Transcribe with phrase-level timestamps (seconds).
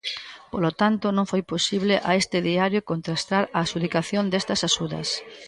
[0.51, 5.07] Polo tanto, non foi posible a este diario contrastar a adxudicación destas axudas.